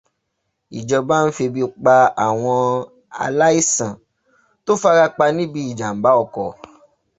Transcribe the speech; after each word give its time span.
Ìjọba 0.79 1.15
ń 1.25 1.29
febi 1.37 1.63
pa 1.83 1.95
àwọn 2.25 2.59
aláìsàn 3.23 3.93
tó 4.65 4.71
fara 4.81 5.05
pa 5.17 5.25
níbi 5.37 5.61
jàm̀bá 5.79 6.11
ọkọ̀. 6.23 6.49